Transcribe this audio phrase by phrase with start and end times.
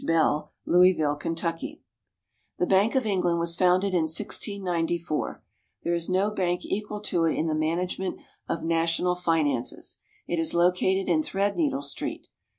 [0.03, 1.83] Bell, Louisville, Kentucky:
[2.57, 5.43] The Bank of England was founded in 1694.
[5.83, 8.19] There is no bank equal to it in the management
[8.49, 9.99] of national finances.
[10.25, 12.29] It is located in Threadneedle Street.